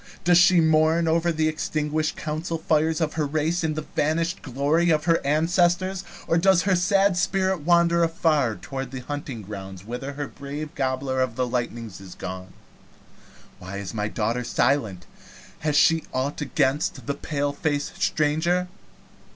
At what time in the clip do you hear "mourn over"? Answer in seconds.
0.59-1.31